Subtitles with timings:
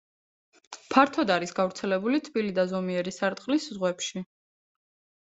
[0.93, 4.23] ფართოდ არის გავრცელებული თბილი და ზომიერი სარტყლის ზღვებში.